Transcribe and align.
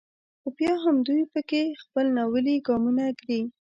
خو 0.39 0.47
بیا 0.57 0.73
هم 0.85 0.95
دوی 1.07 1.23
په 1.33 1.39
کې 1.49 1.63
خپل 1.83 2.05
ناولي 2.17 2.55
ګامونه 2.67 3.03
ږدي. 3.17 3.41